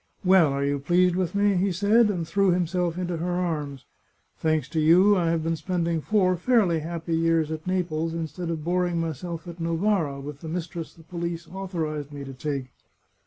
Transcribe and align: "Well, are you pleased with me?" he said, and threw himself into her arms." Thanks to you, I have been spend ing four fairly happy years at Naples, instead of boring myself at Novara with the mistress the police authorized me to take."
"Well, 0.25 0.51
are 0.51 0.65
you 0.65 0.79
pleased 0.79 1.15
with 1.15 1.35
me?" 1.35 1.53
he 1.57 1.71
said, 1.71 2.09
and 2.09 2.27
threw 2.27 2.49
himself 2.49 2.97
into 2.97 3.17
her 3.17 3.33
arms." 3.35 3.85
Thanks 4.39 4.67
to 4.69 4.79
you, 4.79 5.15
I 5.15 5.29
have 5.29 5.43
been 5.43 5.55
spend 5.55 5.87
ing 5.87 6.01
four 6.01 6.35
fairly 6.37 6.79
happy 6.79 7.15
years 7.15 7.51
at 7.51 7.67
Naples, 7.67 8.15
instead 8.15 8.49
of 8.49 8.63
boring 8.63 8.99
myself 8.99 9.47
at 9.47 9.59
Novara 9.59 10.19
with 10.19 10.39
the 10.39 10.47
mistress 10.49 10.95
the 10.95 11.03
police 11.03 11.47
authorized 11.47 12.11
me 12.11 12.23
to 12.23 12.33
take." 12.33 12.71